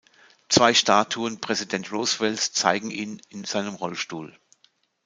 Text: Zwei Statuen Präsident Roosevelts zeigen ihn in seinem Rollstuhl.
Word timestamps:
Zwei 0.49 0.73
Statuen 0.73 1.41
Präsident 1.41 1.91
Roosevelts 1.91 2.53
zeigen 2.53 2.89
ihn 2.89 3.21
in 3.29 3.43
seinem 3.43 3.75
Rollstuhl. 3.75 4.35